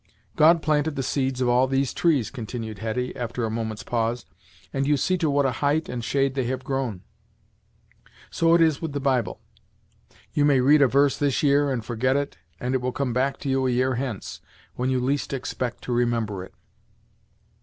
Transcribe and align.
"God 0.35 0.63
planted 0.63 0.95
the 0.95 1.03
seeds 1.03 1.41
of 1.41 1.47
all 1.47 1.67
these 1.67 1.93
trees," 1.93 2.31
continued 2.31 2.79
Hetty, 2.79 3.15
after 3.15 3.45
a 3.45 3.51
moment's 3.51 3.83
pause, 3.83 4.25
"and 4.73 4.87
you 4.87 4.97
see 4.97 5.15
to 5.19 5.29
what 5.29 5.45
a 5.45 5.51
height 5.61 5.87
and 5.87 6.03
shade 6.03 6.33
they 6.33 6.45
have 6.45 6.63
grown! 6.63 7.03
So 8.31 8.55
it 8.55 8.61
is 8.61 8.81
with 8.81 8.93
the 8.93 8.99
Bible. 8.99 9.41
You 10.33 10.43
may 10.43 10.59
read 10.59 10.81
a 10.81 10.87
verse 10.87 11.19
this 11.19 11.43
year, 11.43 11.71
and 11.71 11.85
forget 11.85 12.15
it, 12.17 12.39
and 12.59 12.73
it 12.73 12.81
will 12.81 12.91
come 12.91 13.13
back 13.13 13.37
to 13.41 13.49
you 13.49 13.67
a 13.67 13.69
year 13.69 13.93
hence, 13.93 14.41
when 14.73 14.89
you 14.89 14.99
least 14.99 15.33
expect 15.33 15.83
to 15.83 15.93
remember 15.93 16.43
it." 16.43 16.55